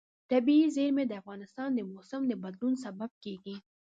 [0.31, 3.55] طبیعي زیرمې د افغانستان د موسم د بدلون سبب کېږي.